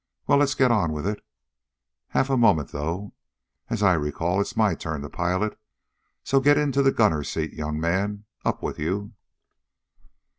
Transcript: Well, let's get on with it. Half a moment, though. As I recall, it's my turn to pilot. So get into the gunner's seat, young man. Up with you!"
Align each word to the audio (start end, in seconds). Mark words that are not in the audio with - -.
Well, 0.25 0.39
let's 0.39 0.55
get 0.55 0.71
on 0.71 0.93
with 0.93 1.05
it. 1.05 1.23
Half 2.07 2.31
a 2.31 2.35
moment, 2.35 2.71
though. 2.71 3.13
As 3.69 3.83
I 3.83 3.93
recall, 3.93 4.41
it's 4.41 4.57
my 4.57 4.73
turn 4.73 5.01
to 5.03 5.11
pilot. 5.11 5.59
So 6.23 6.39
get 6.39 6.57
into 6.57 6.81
the 6.81 6.91
gunner's 6.91 7.29
seat, 7.29 7.53
young 7.53 7.79
man. 7.79 8.25
Up 8.43 8.63
with 8.63 8.79
you!" 8.79 9.13